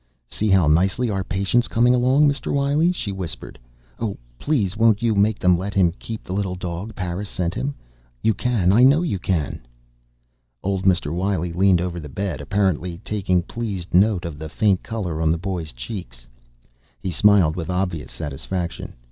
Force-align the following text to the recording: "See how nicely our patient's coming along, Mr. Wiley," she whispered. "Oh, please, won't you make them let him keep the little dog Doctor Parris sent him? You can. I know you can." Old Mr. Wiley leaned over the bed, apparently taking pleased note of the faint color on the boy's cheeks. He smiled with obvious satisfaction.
"See 0.27 0.47
how 0.49 0.65
nicely 0.65 1.11
our 1.11 1.23
patient's 1.23 1.67
coming 1.67 1.93
along, 1.93 2.27
Mr. 2.27 2.51
Wiley," 2.51 2.91
she 2.91 3.11
whispered. 3.11 3.59
"Oh, 3.99 4.17
please, 4.39 4.75
won't 4.75 5.03
you 5.03 5.13
make 5.13 5.37
them 5.37 5.55
let 5.55 5.75
him 5.75 5.91
keep 5.91 6.23
the 6.23 6.33
little 6.33 6.55
dog 6.55 6.87
Doctor 6.87 6.99
Parris 7.01 7.29
sent 7.29 7.53
him? 7.53 7.75
You 8.23 8.33
can. 8.33 8.71
I 8.73 8.81
know 8.81 9.03
you 9.03 9.19
can." 9.19 9.61
Old 10.63 10.85
Mr. 10.85 11.13
Wiley 11.13 11.53
leaned 11.53 11.81
over 11.81 11.99
the 11.99 12.09
bed, 12.09 12.41
apparently 12.41 12.97
taking 13.05 13.43
pleased 13.43 13.93
note 13.93 14.25
of 14.25 14.39
the 14.39 14.49
faint 14.49 14.81
color 14.81 15.21
on 15.21 15.31
the 15.31 15.37
boy's 15.37 15.71
cheeks. 15.71 16.25
He 16.99 17.11
smiled 17.11 17.55
with 17.55 17.69
obvious 17.69 18.11
satisfaction. 18.11 18.95